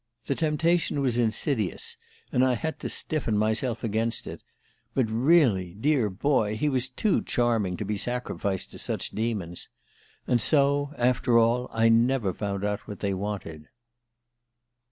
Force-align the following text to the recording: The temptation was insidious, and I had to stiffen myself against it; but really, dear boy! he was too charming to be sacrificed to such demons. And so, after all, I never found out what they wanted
The 0.25 0.33
temptation 0.33 0.99
was 0.99 1.19
insidious, 1.19 1.95
and 2.31 2.43
I 2.43 2.55
had 2.55 2.79
to 2.79 2.89
stiffen 2.89 3.37
myself 3.37 3.83
against 3.83 4.25
it; 4.25 4.41
but 4.95 5.07
really, 5.07 5.75
dear 5.75 6.09
boy! 6.09 6.57
he 6.57 6.69
was 6.69 6.87
too 6.89 7.21
charming 7.21 7.77
to 7.77 7.85
be 7.85 7.97
sacrificed 7.97 8.71
to 8.71 8.79
such 8.79 9.11
demons. 9.11 9.69
And 10.25 10.41
so, 10.41 10.91
after 10.97 11.37
all, 11.37 11.69
I 11.71 11.87
never 11.89 12.33
found 12.33 12.65
out 12.65 12.87
what 12.87 13.01
they 13.01 13.13
wanted 13.13 13.67